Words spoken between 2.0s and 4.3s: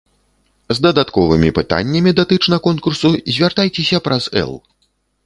датычна конкурсу звяртайцеся праз